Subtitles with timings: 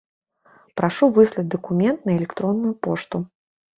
[0.79, 3.17] Прашу выслаць дакумент на электронную пошту.